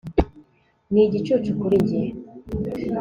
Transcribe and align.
ni 0.91 1.01
igicucu 1.05 1.49
kuri 1.59 1.77
njye 1.83 2.01